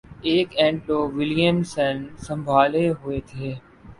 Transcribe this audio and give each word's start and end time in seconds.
ایک 0.29 0.49
اینڈ 0.59 0.77
تو 0.87 0.97
ولیمسن 1.15 1.95
سنبھالے 2.25 2.87
ہوئے 2.99 3.19
تھے 3.27 3.53